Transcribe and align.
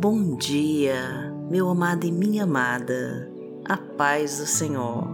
Bom 0.00 0.36
dia, 0.36 1.34
meu 1.50 1.68
amado 1.68 2.06
e 2.06 2.12
minha 2.12 2.44
amada, 2.44 3.28
a 3.64 3.76
paz 3.76 4.38
do 4.38 4.46
Senhor. 4.46 5.08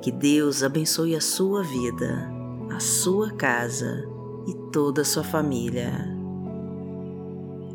Que 0.00 0.10
Deus 0.10 0.62
abençoe 0.62 1.14
a 1.14 1.20
sua 1.20 1.62
vida, 1.62 2.26
a 2.74 2.80
sua 2.80 3.32
casa 3.32 4.08
e 4.48 4.54
toda 4.72 5.02
a 5.02 5.04
sua 5.04 5.22
família. 5.22 5.92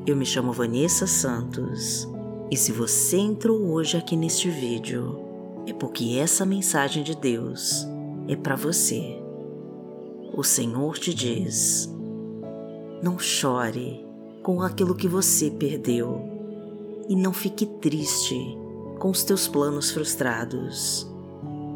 Eu 0.03 0.15
me 0.15 0.25
chamo 0.25 0.51
Vanessa 0.51 1.05
Santos 1.05 2.09
e 2.49 2.57
se 2.57 2.71
você 2.71 3.17
entrou 3.17 3.71
hoje 3.71 3.95
aqui 3.95 4.15
neste 4.15 4.49
vídeo, 4.49 5.19
é 5.67 5.73
porque 5.73 6.17
essa 6.17 6.47
mensagem 6.47 7.03
de 7.03 7.15
Deus 7.15 7.87
é 8.27 8.35
para 8.35 8.55
você. 8.55 9.21
O 10.35 10.43
Senhor 10.43 10.97
te 10.97 11.13
diz: 11.13 11.93
não 13.03 13.19
chore 13.19 14.09
com 14.41 14.61
aquilo 14.61 14.95
que 14.95 15.07
você 15.07 15.51
perdeu 15.51 16.19
e 17.07 17.15
não 17.15 17.33
fique 17.33 17.65
triste 17.65 18.57
com 18.99 19.09
os 19.09 19.23
teus 19.23 19.47
planos 19.47 19.91
frustrados, 19.91 21.07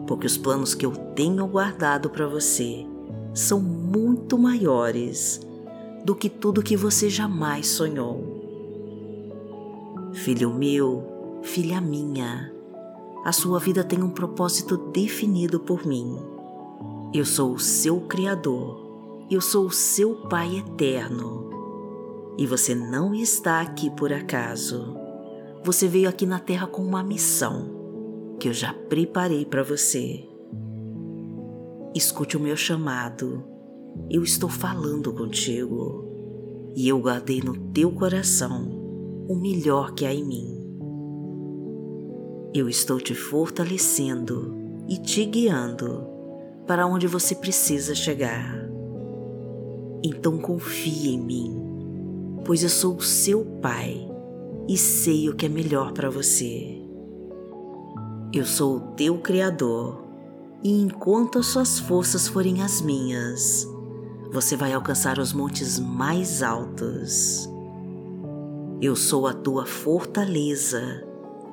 porque 0.07 0.25
os 0.25 0.37
planos 0.37 0.73
que 0.73 0.85
eu 0.85 0.91
tenho 0.91 1.45
guardado 1.47 2.09
para 2.09 2.27
você 2.27 2.85
são 3.33 3.59
muito 3.59 4.37
maiores 4.37 5.41
do 6.03 6.15
que 6.15 6.29
tudo 6.29 6.63
que 6.63 6.77
você 6.77 7.09
jamais 7.09 7.67
sonhou. 7.67 8.35
Filho 10.13 10.53
meu, 10.53 11.39
filha 11.43 11.81
minha, 11.81 12.51
a 13.23 13.31
sua 13.31 13.59
vida 13.59 13.83
tem 13.83 14.01
um 14.01 14.09
propósito 14.09 14.77
definido 14.77 15.59
por 15.59 15.85
mim. 15.85 16.17
Eu 17.13 17.25
sou 17.25 17.53
o 17.53 17.59
seu 17.59 18.01
Criador, 18.01 19.25
eu 19.29 19.41
sou 19.41 19.65
o 19.65 19.71
seu 19.71 20.15
Pai 20.29 20.57
eterno 20.57 21.44
e 22.37 22.45
você 22.45 22.75
não 22.75 23.13
está 23.13 23.61
aqui 23.61 23.89
por 23.89 24.11
acaso. 24.11 24.97
Você 25.63 25.87
veio 25.87 26.09
aqui 26.09 26.25
na 26.25 26.39
Terra 26.39 26.67
com 26.67 26.81
uma 26.81 27.03
missão 27.03 28.35
que 28.39 28.49
eu 28.49 28.53
já 28.53 28.73
preparei 28.73 29.45
para 29.45 29.63
você. 29.63 30.27
Escute 31.95 32.35
o 32.35 32.39
meu 32.39 32.57
chamado. 32.57 33.43
Eu 34.09 34.23
estou 34.23 34.49
falando 34.49 35.13
contigo 35.13 36.73
e 36.75 36.89
eu 36.89 36.99
guardei 36.99 37.39
no 37.39 37.55
teu 37.71 37.91
coração 37.91 38.69
o 39.29 39.35
melhor 39.35 39.93
que 39.93 40.05
há 40.05 40.13
em 40.13 40.25
mim. 40.25 40.61
Eu 42.53 42.67
estou 42.67 42.99
te 42.99 43.15
fortalecendo 43.15 44.53
e 44.87 44.97
te 44.97 45.25
guiando 45.25 46.05
para 46.67 46.85
onde 46.85 47.07
você 47.07 47.33
precisa 47.33 47.95
chegar. 47.95 48.69
Então 50.03 50.37
confie 50.37 51.09
em 51.09 51.19
mim 51.19 51.64
pois 52.45 52.63
eu 52.63 52.69
sou 52.69 52.95
o 52.95 53.01
seu 53.01 53.43
Pai 53.61 54.07
e 54.67 54.77
sei 54.77 55.29
o 55.29 55.35
que 55.35 55.47
é 55.47 55.49
melhor 55.49 55.91
para 55.91 56.09
você. 56.09 56.81
Eu 58.31 58.45
sou 58.45 58.77
o 58.77 58.79
teu 58.79 59.17
Criador, 59.17 60.03
e 60.63 60.81
enquanto 60.81 61.39
as 61.39 61.47
suas 61.47 61.79
forças 61.79 62.27
forem 62.27 62.61
as 62.61 62.81
minhas, 62.81 63.67
você 64.31 64.55
vai 64.55 64.73
alcançar 64.73 65.19
os 65.19 65.33
montes 65.33 65.79
mais 65.79 66.43
altos. 66.43 67.49
Eu 68.81 68.95
sou 68.95 69.27
a 69.27 69.33
tua 69.33 69.65
fortaleza 69.65 71.03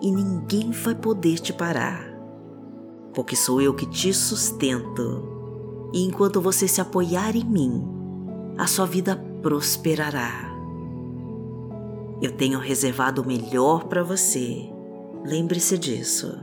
e 0.00 0.10
ninguém 0.10 0.72
vai 0.72 0.94
poder 0.94 1.38
te 1.38 1.52
parar, 1.52 2.02
porque 3.14 3.36
sou 3.36 3.62
eu 3.62 3.74
que 3.74 3.86
te 3.86 4.12
sustento, 4.12 5.28
e 5.94 6.04
enquanto 6.04 6.40
você 6.40 6.66
se 6.66 6.80
apoiar 6.80 7.36
em 7.36 7.44
mim, 7.44 7.84
a 8.58 8.66
sua 8.66 8.86
vida 8.86 9.16
prosperará. 9.40 10.51
Eu 12.22 12.30
tenho 12.30 12.60
reservado 12.60 13.20
o 13.20 13.26
melhor 13.26 13.88
para 13.88 14.04
você. 14.04 14.70
Lembre-se 15.24 15.76
disso. 15.76 16.38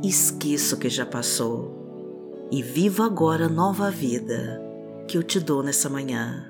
Esqueça 0.00 0.76
o 0.76 0.78
que 0.78 0.88
já 0.88 1.04
passou 1.04 2.46
e 2.52 2.62
viva 2.62 3.04
agora 3.04 3.46
a 3.46 3.48
nova 3.48 3.90
vida 3.90 4.62
que 5.08 5.18
eu 5.18 5.24
te 5.24 5.40
dou 5.40 5.60
nessa 5.60 5.88
manhã. 5.88 6.48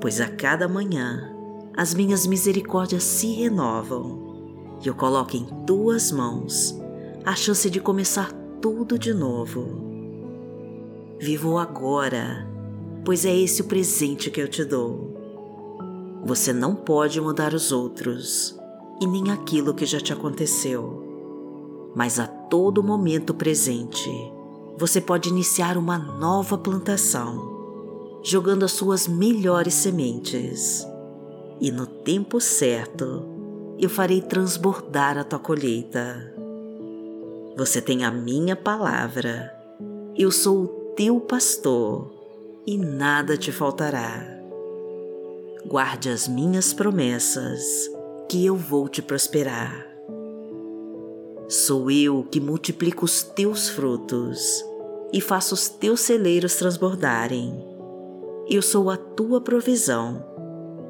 Pois 0.00 0.20
a 0.20 0.28
cada 0.28 0.66
manhã 0.66 1.32
as 1.76 1.94
minhas 1.94 2.26
misericórdias 2.26 3.04
se 3.04 3.32
renovam 3.34 4.76
e 4.84 4.88
eu 4.88 4.96
coloco 4.96 5.36
em 5.36 5.46
tuas 5.64 6.10
mãos 6.10 6.76
a 7.24 7.36
chance 7.36 7.70
de 7.70 7.78
começar 7.78 8.32
tudo 8.60 8.98
de 8.98 9.14
novo. 9.14 9.94
Vivo 11.20 11.56
agora, 11.56 12.48
pois 13.04 13.24
é 13.24 13.32
esse 13.32 13.62
o 13.62 13.66
presente 13.66 14.28
que 14.28 14.40
eu 14.40 14.48
te 14.48 14.64
dou. 14.64 15.13
Você 16.24 16.54
não 16.54 16.74
pode 16.74 17.20
mudar 17.20 17.52
os 17.52 17.70
outros 17.70 18.58
e 18.98 19.06
nem 19.06 19.30
aquilo 19.30 19.74
que 19.74 19.84
já 19.84 20.00
te 20.00 20.10
aconteceu. 20.10 21.92
Mas 21.94 22.18
a 22.18 22.26
todo 22.26 22.82
momento 22.82 23.34
presente, 23.34 24.10
você 24.78 25.02
pode 25.02 25.28
iniciar 25.28 25.76
uma 25.76 25.98
nova 25.98 26.56
plantação, 26.56 28.20
jogando 28.22 28.64
as 28.64 28.72
suas 28.72 29.06
melhores 29.06 29.74
sementes. 29.74 30.86
E 31.60 31.70
no 31.70 31.86
tempo 31.86 32.40
certo, 32.40 33.22
eu 33.78 33.90
farei 33.90 34.22
transbordar 34.22 35.18
a 35.18 35.24
tua 35.24 35.38
colheita. 35.38 36.34
Você 37.54 37.82
tem 37.82 38.02
a 38.02 38.10
minha 38.10 38.56
palavra. 38.56 39.52
Eu 40.16 40.30
sou 40.30 40.64
o 40.64 40.68
teu 40.96 41.20
pastor 41.20 42.10
e 42.66 42.78
nada 42.78 43.36
te 43.36 43.52
faltará 43.52 44.33
guarde 45.66 46.10
as 46.10 46.28
minhas 46.28 46.74
promessas, 46.74 47.90
que 48.28 48.44
eu 48.44 48.56
vou 48.56 48.88
te 48.88 49.00
prosperar. 49.00 49.86
Sou 51.48 51.90
eu 51.90 52.22
que 52.24 52.40
multiplico 52.40 53.04
os 53.04 53.22
teus 53.22 53.68
frutos 53.68 54.64
e 55.12 55.20
faço 55.20 55.54
os 55.54 55.68
teus 55.68 56.00
celeiros 56.00 56.56
transbordarem. 56.56 57.62
Eu 58.48 58.60
sou 58.60 58.90
a 58.90 58.96
tua 58.96 59.40
provisão, 59.40 60.22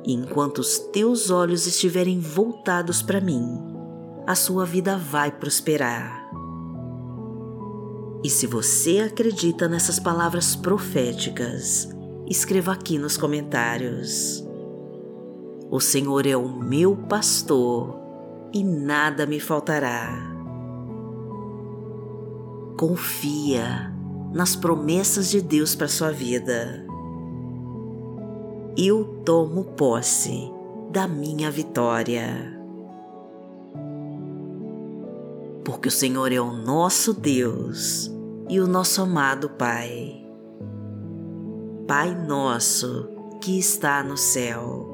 e 0.04 0.12
enquanto 0.12 0.58
os 0.58 0.78
teus 0.78 1.30
olhos 1.30 1.66
estiverem 1.66 2.18
voltados 2.18 3.00
para 3.00 3.20
mim, 3.20 3.46
a 4.26 4.34
sua 4.34 4.64
vida 4.64 4.96
vai 4.96 5.30
prosperar. 5.30 6.24
E 8.24 8.30
se 8.30 8.46
você 8.46 9.00
acredita 9.00 9.68
nessas 9.68 10.00
palavras 10.00 10.56
proféticas, 10.56 11.88
escreva 12.26 12.72
aqui 12.72 12.98
nos 12.98 13.16
comentários. 13.16 14.44
O 15.74 15.80
Senhor 15.80 16.24
é 16.24 16.36
o 16.36 16.48
meu 16.48 16.94
pastor 16.94 17.98
e 18.52 18.62
nada 18.62 19.26
me 19.26 19.40
faltará. 19.40 20.08
Confia 22.78 23.92
nas 24.32 24.54
promessas 24.54 25.28
de 25.28 25.42
Deus 25.42 25.74
para 25.74 25.88
sua 25.88 26.12
vida. 26.12 26.86
Eu 28.78 29.20
tomo 29.24 29.64
posse 29.64 30.48
da 30.92 31.08
minha 31.08 31.50
vitória. 31.50 32.56
Porque 35.64 35.88
o 35.88 35.91
Senhor 35.91 36.30
é 36.30 36.38
o 36.38 36.52
nosso 36.52 37.12
Deus 37.12 38.08
e 38.48 38.60
o 38.60 38.68
nosso 38.68 39.02
amado 39.02 39.50
Pai. 39.50 40.24
Pai 41.88 42.14
nosso 42.14 43.08
que 43.41 43.58
está 43.58 44.04
no 44.04 44.16
céu 44.16 44.94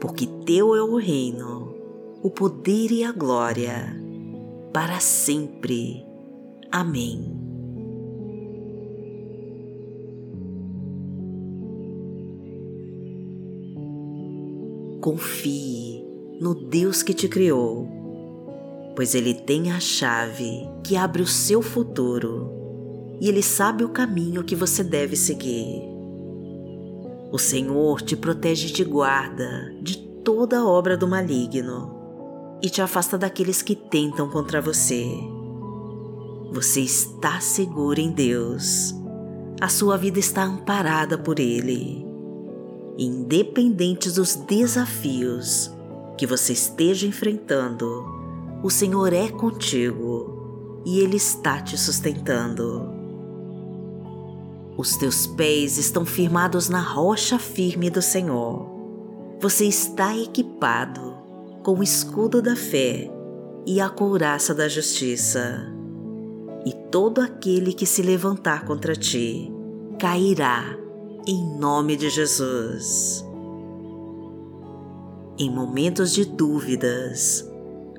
porque 0.00 0.26
teu 0.46 0.74
é 0.74 0.82
o 0.82 0.96
reino, 0.96 1.74
o 2.22 2.30
poder 2.30 2.90
e 2.90 3.04
a 3.04 3.12
glória, 3.12 3.94
para 4.72 4.98
sempre. 4.98 6.02
Amém. 6.72 7.38
Confie 15.00 16.04
no 16.40 16.54
Deus 16.54 17.02
que 17.02 17.12
te 17.12 17.28
criou, 17.28 17.86
pois 18.96 19.14
Ele 19.14 19.34
tem 19.34 19.70
a 19.70 19.80
chave 19.80 20.66
que 20.82 20.96
abre 20.96 21.22
o 21.22 21.26
seu 21.26 21.60
futuro 21.60 22.50
e 23.20 23.28
Ele 23.28 23.42
sabe 23.42 23.84
o 23.84 23.90
caminho 23.90 24.44
que 24.44 24.54
você 24.54 24.82
deve 24.82 25.16
seguir. 25.16 25.89
O 27.32 27.38
Senhor 27.38 28.02
te 28.02 28.16
protege 28.16 28.68
e 28.68 28.72
te 28.72 28.84
guarda 28.84 29.72
de 29.80 29.98
toda 30.24 30.64
obra 30.64 30.96
do 30.96 31.06
maligno 31.06 31.96
e 32.62 32.68
te 32.68 32.82
afasta 32.82 33.16
daqueles 33.16 33.62
que 33.62 33.76
tentam 33.76 34.28
contra 34.28 34.60
você. 34.60 35.06
Você 36.52 36.80
está 36.80 37.40
seguro 37.40 38.00
em 38.00 38.10
Deus. 38.10 38.92
A 39.60 39.68
sua 39.68 39.96
vida 39.96 40.18
está 40.18 40.42
amparada 40.42 41.16
por 41.16 41.38
Ele. 41.38 42.04
Independente 42.98 44.10
dos 44.10 44.34
desafios 44.34 45.70
que 46.18 46.26
você 46.26 46.52
esteja 46.52 47.06
enfrentando, 47.06 48.04
o 48.62 48.68
Senhor 48.68 49.12
é 49.12 49.28
contigo 49.28 50.82
e 50.84 50.98
Ele 50.98 51.16
está 51.16 51.62
te 51.62 51.78
sustentando. 51.78 52.99
Os 54.80 54.96
teus 54.96 55.26
pés 55.26 55.76
estão 55.76 56.06
firmados 56.06 56.70
na 56.70 56.80
rocha 56.80 57.38
firme 57.38 57.90
do 57.90 58.00
Senhor. 58.00 58.66
Você 59.38 59.66
está 59.66 60.16
equipado 60.16 61.18
com 61.62 61.80
o 61.80 61.82
escudo 61.82 62.40
da 62.40 62.56
fé 62.56 63.10
e 63.66 63.78
a 63.78 63.90
couraça 63.90 64.54
da 64.54 64.68
justiça. 64.68 65.70
E 66.64 66.72
todo 66.90 67.20
aquele 67.20 67.74
que 67.74 67.84
se 67.84 68.00
levantar 68.00 68.64
contra 68.64 68.96
ti 68.96 69.52
cairá 69.98 70.64
em 71.28 71.58
nome 71.58 71.94
de 71.94 72.08
Jesus. 72.08 73.22
Em 75.38 75.50
momentos 75.50 76.10
de 76.10 76.24
dúvidas, 76.24 77.46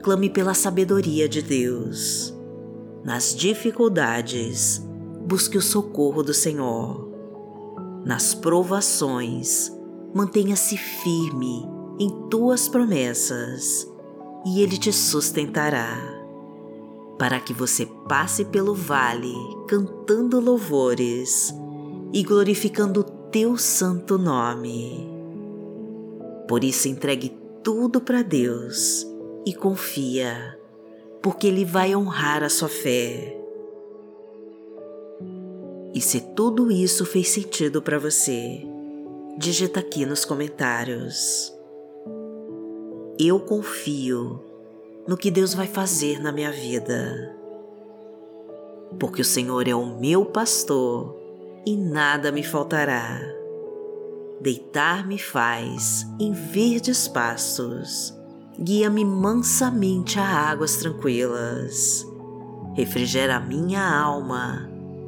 clame 0.02 0.32
pela 0.32 0.56
sabedoria 0.56 1.30
de 1.30 1.44
Deus. 1.44 2.34
Nas 3.04 3.36
dificuldades, 3.36 4.84
busque 5.32 5.58
o 5.58 5.62
socorro 5.62 6.22
do 6.22 6.34
Senhor. 6.34 7.10
Nas 8.04 8.36
provações, 8.36 9.72
mantenha-se 10.14 10.76
firme 10.76 11.66
em 11.98 12.10
tuas 12.30 12.68
promessas 12.68 13.88
e 14.46 14.62
Ele 14.62 14.78
te 14.78 14.92
sustentará, 14.92 15.98
para 17.18 17.40
que 17.40 17.54
você 17.54 17.86
passe 18.10 18.44
pelo 18.44 18.76
vale 18.76 19.34
cantando 19.70 20.38
louvores 20.38 21.56
e 22.12 22.24
glorificando 22.24 23.00
o 23.00 23.04
teu 23.32 23.58
santo 23.58 24.18
nome. 24.18 25.10
Por 26.46 26.62
isso, 26.62 26.90
entregue 26.90 27.40
tudo 27.64 28.02
para 28.02 28.22
Deus 28.22 29.08
e 29.46 29.54
confia, 29.54 30.60
porque 31.22 31.48
Ele 31.48 31.64
vai 31.64 31.96
honrar 31.96 32.44
a 32.44 32.50
sua 32.50 32.68
fé. 32.68 33.41
E 35.94 36.00
se 36.02 36.22
tudo 36.22 36.72
isso 36.72 37.06
fez 37.06 37.30
sentido 37.30 37.82
para 37.82 38.00
você, 38.00 38.66
digita 39.38 39.80
aqui 39.80 40.06
nos 40.06 40.24
comentários 40.24 41.54
eu 43.24 43.40
confio 43.40 44.42
no 45.08 45.16
que 45.16 45.30
Deus 45.30 45.54
vai 45.54 45.68
fazer 45.68 46.20
na 46.20 46.32
minha 46.32 46.52
vida. 46.52 47.38
Porque 49.00 49.22
o 49.22 49.26
Senhor 49.26 49.68
é 49.68 49.76
o 49.76 50.00
meu 50.00 50.26
pastor 50.26 51.16
e 51.64 51.78
nada 51.78 52.32
me 52.32 52.42
faltará. 52.42 53.22
Deitar-me 54.42 55.20
faz 55.20 56.08
em 56.20 56.32
verdes 56.32 57.08
pastos, 57.08 58.12
guia-me 58.60 59.06
mansamente 59.06 60.20
a 60.20 60.26
águas 60.26 60.78
tranquilas. 60.78 62.08
Refrigera 62.74 63.40
minha 63.40 63.88
alma, 63.88 64.68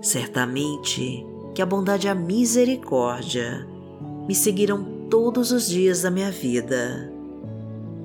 Certamente 0.00 1.26
que 1.54 1.62
a 1.62 1.66
bondade 1.66 2.06
e 2.06 2.10
a 2.10 2.14
misericórdia 2.14 3.66
me 4.26 4.34
seguirão 4.34 5.08
todos 5.10 5.50
os 5.50 5.68
dias 5.68 6.02
da 6.02 6.10
minha 6.10 6.30
vida 6.30 7.12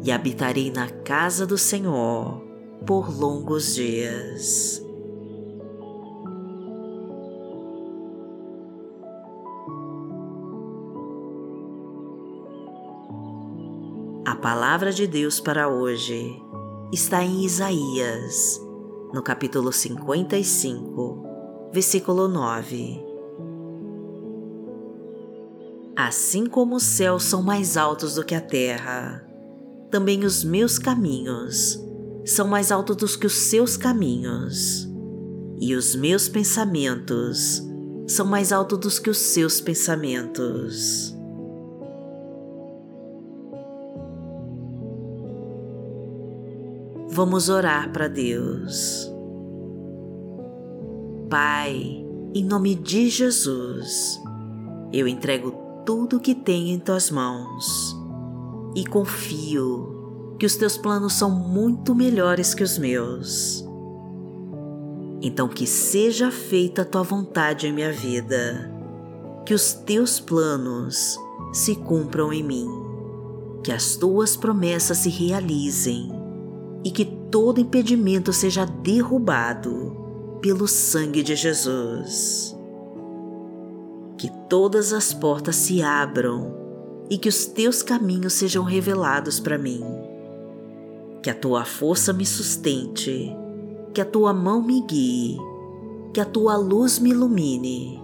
e 0.04 0.12
habitarei 0.12 0.72
na 0.72 0.90
casa 0.90 1.46
do 1.46 1.58
Senhor 1.58 2.42
por 2.86 3.16
longos 3.16 3.76
dias. 3.76 4.84
A 14.26 14.36
palavra 14.36 14.92
de 14.92 15.06
Deus 15.06 15.40
para 15.40 15.70
hoje 15.70 16.42
está 16.92 17.24
em 17.24 17.46
Isaías, 17.46 18.60
no 19.14 19.22
capítulo 19.22 19.72
55, 19.72 21.33
versículo 21.74 22.28
9 22.28 23.04
Assim 25.96 26.46
como 26.46 26.76
os 26.76 26.84
céus 26.84 27.24
são 27.24 27.42
mais 27.42 27.78
altos 27.78 28.16
do 28.16 28.24
que 28.24 28.36
a 28.36 28.42
terra, 28.42 29.28
também 29.90 30.24
os 30.24 30.44
meus 30.44 30.78
caminhos 30.78 31.84
são 32.26 32.48
mais 32.48 32.72
altos 32.72 32.96
do 32.96 33.20
que 33.20 33.28
os 33.28 33.34
seus 33.34 33.76
caminhos, 33.76 34.88
e 35.60 35.76
os 35.76 35.96
meus 35.96 36.30
pensamentos 36.30 37.62
são 38.08 38.26
mais 38.26 38.52
altos 38.52 38.80
do 38.80 39.02
que 39.02 39.10
os 39.10 39.18
seus 39.18 39.60
pensamentos. 39.60 41.16
Vamos 47.10 47.50
orar 47.50 47.92
para 47.92 48.08
Deus. 48.08 49.13
Pai, 51.34 52.06
em 52.36 52.44
nome 52.46 52.76
de 52.76 53.10
Jesus, 53.10 54.22
eu 54.94 55.08
entrego 55.08 55.82
tudo 55.84 56.18
o 56.18 56.20
que 56.20 56.36
tenho 56.36 56.76
em 56.76 56.78
tuas 56.78 57.10
mãos 57.10 57.98
e 58.76 58.86
confio 58.86 60.36
que 60.38 60.46
os 60.46 60.56
teus 60.56 60.78
planos 60.78 61.14
são 61.14 61.32
muito 61.32 61.96
melhores 61.96 62.54
que 62.54 62.62
os 62.62 62.78
meus. 62.78 63.68
Então, 65.24 65.48
que 65.48 65.66
seja 65.66 66.30
feita 66.30 66.84
a 66.84 66.86
tua 66.86 67.02
vontade 67.02 67.66
em 67.66 67.74
minha 67.74 67.92
vida, 67.92 68.72
que 69.44 69.56
os 69.56 69.74
teus 69.74 70.20
planos 70.20 71.18
se 71.52 71.76
cumpram 71.76 72.32
em 72.32 72.44
mim, 72.44 72.70
que 73.64 73.72
as 73.72 73.96
tuas 73.96 74.38
promessas 74.38 75.00
se 75.00 75.10
realizem 75.10 76.12
e 76.86 76.92
que 76.92 77.06
todo 77.06 77.60
impedimento 77.60 78.32
seja 78.32 78.68
derrubado 78.68 80.03
pelo 80.44 80.68
sangue 80.68 81.24
de 81.24 81.38
Jesus 81.38 82.54
que 84.18 84.30
todas 84.50 84.92
as 84.92 85.14
portas 85.14 85.56
se 85.56 85.82
abram 85.82 86.54
e 87.10 87.18
que 87.18 87.30
os 87.30 87.46
teus 87.46 87.82
caminhos 87.82 88.34
sejam 88.34 88.64
revelados 88.64 89.40
para 89.40 89.58
mim. 89.58 89.84
Que 91.22 91.30
a 91.30 91.34
tua 91.34 91.64
força 91.64 92.12
me 92.12 92.26
sustente, 92.26 93.34
que 93.94 94.02
a 94.02 94.06
tua 94.06 94.34
mão 94.34 94.62
me 94.62 94.82
guie, 94.82 95.38
que 96.14 96.20
a 96.20 96.26
tua 96.26 96.58
luz 96.58 97.00
me 97.00 97.12
ilumine 97.12 98.02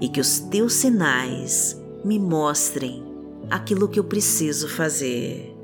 e 0.00 0.08
que 0.08 0.20
os 0.20 0.40
teus 0.40 0.74
sinais 0.74 1.80
me 2.04 2.18
mostrem 2.18 3.04
aquilo 3.50 3.88
que 3.88 4.00
eu 4.00 4.04
preciso 4.04 4.68
fazer. 4.68 5.56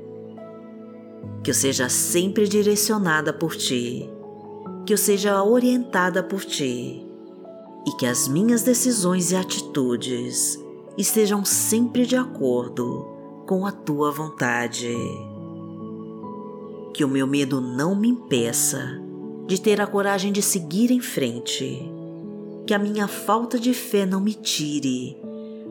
Que 1.43 1.51
eu 1.51 1.55
seja 1.55 1.89
sempre 1.89 2.47
direcionada 2.47 3.33
por 3.33 3.55
ti, 3.55 4.09
que 4.89 4.93
eu 4.93 4.97
seja 4.97 5.43
orientada 5.43 6.23
por 6.23 6.43
ti 6.43 7.05
e 7.85 7.91
que 7.99 8.07
as 8.07 8.27
minhas 8.27 8.63
decisões 8.63 9.31
e 9.31 9.35
atitudes 9.35 10.59
estejam 10.97 11.45
sempre 11.45 12.07
de 12.07 12.15
acordo 12.15 13.05
com 13.45 13.67
a 13.67 13.71
tua 13.71 14.11
vontade. 14.11 14.91
Que 16.91 17.05
o 17.05 17.07
meu 17.07 17.27
medo 17.27 17.61
não 17.61 17.95
me 17.95 18.07
impeça 18.07 18.99
de 19.45 19.61
ter 19.61 19.79
a 19.79 19.85
coragem 19.85 20.31
de 20.31 20.41
seguir 20.41 20.89
em 20.89 20.99
frente. 20.99 21.87
Que 22.65 22.73
a 22.73 22.79
minha 22.79 23.07
falta 23.07 23.59
de 23.59 23.75
fé 23.75 24.07
não 24.07 24.19
me 24.19 24.33
tire 24.33 25.15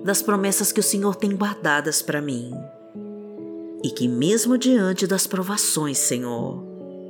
das 0.05 0.23
promessas 0.23 0.71
que 0.71 0.79
o 0.79 0.85
Senhor 0.85 1.17
tem 1.17 1.35
guardadas 1.35 2.03
para 2.03 2.23
mim. 2.23 2.53
E 3.83 3.91
que, 3.91 4.07
mesmo 4.07 4.57
diante 4.57 5.09
das 5.09 5.27
provações, 5.27 5.99
Senhor, 5.99 6.63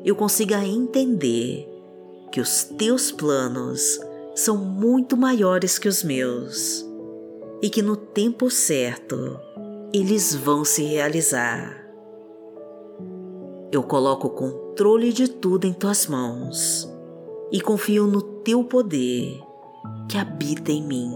eu 0.07 0.17
consiga 0.17 0.65
entender 0.65 1.77
que 2.31 2.41
os 2.41 2.65
teus 2.65 3.11
planos 3.11 3.99
são 4.35 4.57
muito 4.57 5.17
maiores 5.17 5.79
que 5.79 5.89
os 5.89 6.05
meus 6.05 6.87
e 7.61 7.69
que 7.69 7.83
no 7.83 7.97
tempo 7.97 8.51
certo 8.51 9.39
eles 9.93 10.35
vão 10.35 10.65
se 10.65 10.85
realizar. 10.85 11.85
Eu 13.73 13.83
coloco 13.83 14.29
o 14.29 14.31
controle 14.31 15.13
de 15.13 15.29
tudo 15.29 15.67
em 15.67 15.73
tuas 15.73 16.07
mãos 16.07 16.89
e 17.51 17.61
confio 17.61 18.07
no 18.07 18.23
teu 18.23 18.63
poder 18.63 19.43
que 20.09 20.17
habita 20.17 20.71
em 20.71 20.87
mim. 20.87 21.13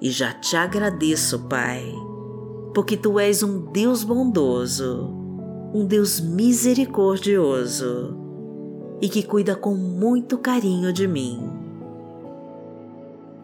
E 0.00 0.10
já 0.10 0.32
te 0.32 0.56
agradeço, 0.56 1.38
Pai, 1.48 1.84
porque 2.74 2.96
tu 2.96 3.18
és 3.18 3.42
um 3.42 3.70
Deus 3.72 4.02
bondoso, 4.02 5.14
um 5.72 5.84
Deus 5.84 6.20
misericordioso 6.20 8.17
e 9.00 9.08
que 9.08 9.22
cuida 9.22 9.54
com 9.54 9.74
muito 9.74 10.38
carinho 10.38 10.92
de 10.92 11.06
mim. 11.06 11.40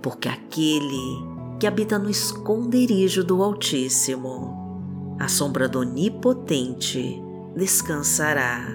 Porque 0.03 0.29
aquele 0.29 1.35
que 1.59 1.67
habita 1.67 1.99
no 1.99 2.11
esconderijo 2.11 3.23
do 3.23 3.43
Altíssimo, 3.43 5.17
a 5.19 5.29
sombra 5.29 5.69
do 5.69 5.81
Onipotente, 5.81 7.23
descansará. 7.57 8.67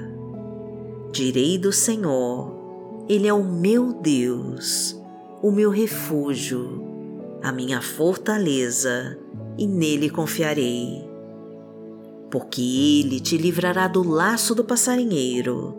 Direi 1.12 1.58
do 1.58 1.72
Senhor, 1.72 3.06
Ele 3.10 3.28
é 3.28 3.34
o 3.34 3.44
meu 3.44 3.94
Deus, 3.94 5.00
o 5.42 5.52
meu 5.52 5.70
refúgio, 5.70 6.84
a 7.44 7.52
minha 7.52 7.82
fortaleza, 7.82 9.18
e 9.58 9.68
nele 9.68 10.10
confiarei. 10.10 11.08
Porque 12.32 12.62
Ele 12.62 13.20
te 13.20 13.38
livrará 13.38 13.88
do 13.88 14.08
laço 14.08 14.56
do 14.56 14.64
passarinheiro 14.64 15.79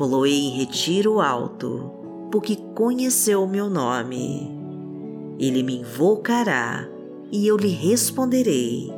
Poloei 0.00 0.32
em 0.32 0.48
retiro 0.56 1.20
alto, 1.20 1.90
porque 2.32 2.56
conheceu 2.74 3.42
o 3.42 3.46
meu 3.46 3.68
nome. 3.68 4.50
Ele 5.38 5.62
me 5.62 5.80
invocará 5.80 6.88
e 7.30 7.46
eu 7.46 7.54
lhe 7.54 7.68
responderei. 7.68 8.90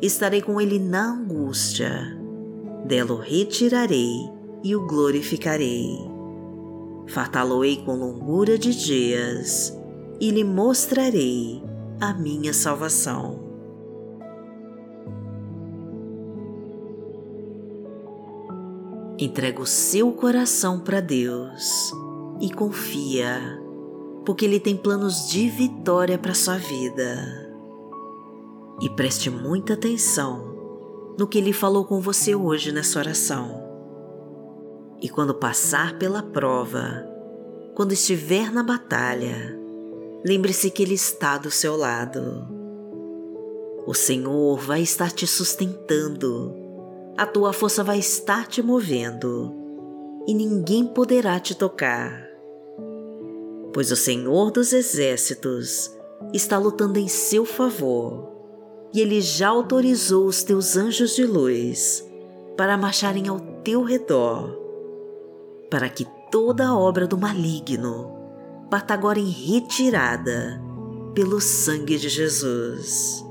Estarei 0.00 0.40
com 0.40 0.58
ele 0.58 0.78
na 0.78 1.12
angústia, 1.12 2.18
dela 2.86 3.12
o 3.12 3.18
retirarei 3.18 4.26
e 4.64 4.74
o 4.74 4.86
glorificarei. 4.86 5.98
Fartá-lo-ei 7.08 7.84
com 7.84 7.94
longura 7.94 8.56
de 8.56 8.74
dias 8.74 9.78
e 10.18 10.30
lhe 10.30 10.44
mostrarei 10.44 11.62
a 12.00 12.14
minha 12.14 12.54
salvação. 12.54 13.41
Entrega 19.22 19.60
o 19.60 19.66
seu 19.66 20.10
coração 20.10 20.80
para 20.80 21.00
Deus 21.00 21.92
e 22.40 22.52
confia, 22.52 23.38
porque 24.26 24.44
Ele 24.44 24.58
tem 24.58 24.76
planos 24.76 25.28
de 25.28 25.48
vitória 25.48 26.18
para 26.18 26.34
sua 26.34 26.56
vida 26.56 27.52
e 28.80 28.90
preste 28.90 29.30
muita 29.30 29.74
atenção 29.74 31.14
no 31.16 31.28
que 31.28 31.38
ele 31.38 31.52
falou 31.52 31.84
com 31.84 32.00
você 32.00 32.34
hoje 32.34 32.72
nessa 32.72 32.98
oração. 32.98 33.62
E 35.00 35.08
quando 35.08 35.32
passar 35.34 35.96
pela 35.98 36.20
prova, 36.20 37.06
quando 37.76 37.92
estiver 37.92 38.50
na 38.50 38.64
batalha, 38.64 39.56
lembre-se 40.24 40.68
que 40.68 40.82
Ele 40.82 40.94
está 40.94 41.38
do 41.38 41.50
seu 41.50 41.76
lado. 41.76 42.44
O 43.86 43.94
Senhor 43.94 44.58
vai 44.58 44.82
estar 44.82 45.12
te 45.12 45.28
sustentando, 45.28 46.61
a 47.16 47.26
tua 47.26 47.52
força 47.52 47.84
vai 47.84 47.98
estar 47.98 48.46
te 48.46 48.62
movendo 48.62 49.54
e 50.26 50.34
ninguém 50.34 50.86
poderá 50.86 51.38
te 51.38 51.54
tocar. 51.54 52.26
Pois 53.72 53.90
o 53.90 53.96
Senhor 53.96 54.50
dos 54.50 54.72
Exércitos 54.72 55.90
está 56.32 56.58
lutando 56.58 56.98
em 56.98 57.08
seu 57.08 57.44
favor 57.44 58.30
e 58.94 59.00
ele 59.00 59.20
já 59.20 59.48
autorizou 59.48 60.26
os 60.26 60.42
teus 60.42 60.76
anjos 60.76 61.14
de 61.14 61.24
luz 61.24 62.06
para 62.56 62.76
marcharem 62.76 63.28
ao 63.28 63.40
teu 63.64 63.82
redor, 63.82 64.58
para 65.70 65.88
que 65.88 66.06
toda 66.30 66.74
obra 66.74 67.06
do 67.06 67.16
maligno 67.16 68.12
parta 68.70 68.94
agora 68.94 69.18
em 69.18 69.28
retirada 69.28 70.62
pelo 71.14 71.40
sangue 71.40 71.98
de 71.98 72.08
Jesus. 72.08 73.24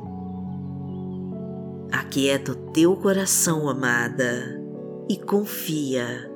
Aquieta 1.91 2.53
o 2.53 2.55
teu 2.55 2.95
coração, 2.95 3.67
amada, 3.67 4.61
e 5.09 5.17
confia 5.17 6.31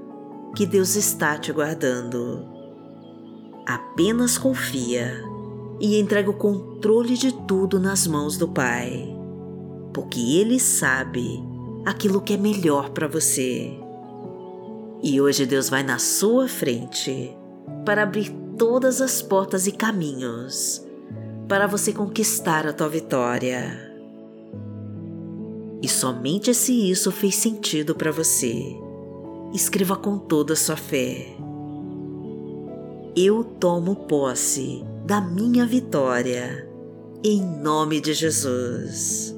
que 0.55 0.65
Deus 0.65 0.95
está 0.95 1.37
te 1.37 1.51
guardando. 1.51 2.45
Apenas 3.65 4.37
confia 4.37 5.13
e 5.79 5.99
entrega 5.99 6.29
o 6.29 6.33
controle 6.33 7.17
de 7.17 7.31
tudo 7.45 7.79
nas 7.79 8.05
mãos 8.05 8.37
do 8.37 8.47
Pai 8.47 9.15
porque 9.95 10.19
Ele 10.19 10.59
sabe 10.59 11.41
aquilo 11.85 12.19
que 12.19 12.33
é 12.33 12.37
melhor 12.37 12.89
para 12.89 13.07
você. 13.07 13.71
E 15.01 15.21
hoje 15.21 15.45
Deus 15.45 15.69
vai 15.69 15.83
na 15.83 15.97
sua 15.97 16.49
frente 16.49 17.33
para 17.85 18.03
abrir 18.03 18.29
todas 18.57 18.99
as 18.99 19.21
portas 19.21 19.67
e 19.67 19.71
caminhos 19.71 20.85
para 21.47 21.65
você 21.65 21.93
conquistar 21.93 22.67
a 22.67 22.73
tua 22.73 22.89
vitória. 22.89 23.94
E 25.81 25.87
somente 25.87 26.53
se 26.53 26.89
isso 26.89 27.11
fez 27.11 27.35
sentido 27.35 27.95
para 27.95 28.11
você, 28.11 28.75
escreva 29.53 29.95
com 29.95 30.17
toda 30.17 30.53
a 30.53 30.55
sua 30.55 30.75
fé. 30.75 31.27
Eu 33.15 33.43
tomo 33.43 33.95
posse 33.95 34.83
da 35.05 35.21
minha 35.21 35.65
vitória, 35.65 36.69
em 37.23 37.41
nome 37.41 38.01
de 38.01 38.13
Jesus. 38.13 39.35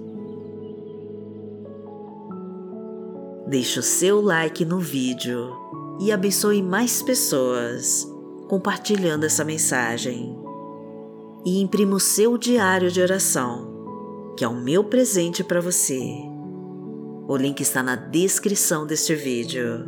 Deixe 3.48 3.80
o 3.80 3.84
seu 3.84 4.20
like 4.22 4.66
no 4.66 4.80
vídeo 4.80 5.56
e 6.00 6.12
abençoe 6.12 6.62
mais 6.62 7.02
pessoas 7.02 8.08
compartilhando 8.48 9.26
essa 9.26 9.44
mensagem. 9.44 10.38
E 11.46 11.62
imprima 11.62 11.96
o 11.96 12.00
seu 12.00 12.38
diário 12.38 12.92
de 12.92 13.02
oração, 13.02 13.67
que 14.38 14.44
é 14.46 14.48
o 14.48 14.54
meu 14.54 14.84
presente 14.84 15.44
para 15.44 15.60
você. 15.60 16.00
O 17.28 17.36
link 17.36 17.60
está 17.60 17.82
na 17.82 17.96
descrição 17.96 18.86
deste 18.86 19.16
vídeo. 19.16 19.84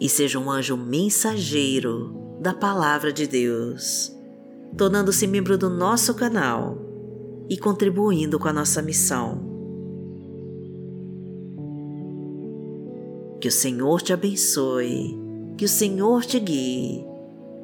E 0.00 0.08
seja 0.08 0.38
um 0.38 0.50
anjo 0.50 0.78
mensageiro 0.78 2.38
da 2.40 2.54
Palavra 2.54 3.12
de 3.12 3.26
Deus, 3.26 4.10
tornando-se 4.78 5.26
membro 5.26 5.58
do 5.58 5.68
nosso 5.68 6.14
canal 6.14 6.78
e 7.50 7.58
contribuindo 7.58 8.38
com 8.38 8.48
a 8.48 8.52
nossa 8.52 8.80
missão. 8.80 9.46
Que 13.42 13.48
o 13.48 13.52
Senhor 13.52 14.00
te 14.00 14.14
abençoe, 14.14 15.18
que 15.58 15.66
o 15.66 15.68
Senhor 15.68 16.24
te 16.24 16.40
guie 16.40 17.04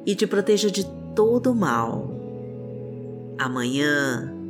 e 0.05 0.13
te 0.13 0.27
proteja 0.27 0.69
de 0.69 0.85
todo 1.15 1.55
mal. 1.55 2.15
Amanhã 3.39 4.36